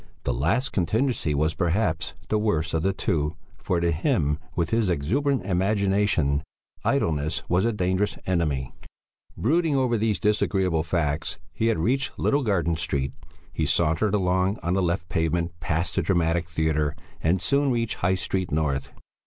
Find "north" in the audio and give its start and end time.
18.49-18.89